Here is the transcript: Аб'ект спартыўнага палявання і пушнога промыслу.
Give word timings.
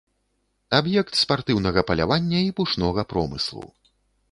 Аб'ект 0.77 1.19
спартыўнага 1.23 1.85
палявання 1.91 2.39
і 2.47 2.51
пушнога 2.61 3.01
промыслу. 3.15 3.63